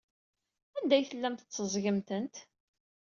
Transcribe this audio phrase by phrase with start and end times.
[0.77, 2.35] Anda ay tellam tetteẓẓgem-tent?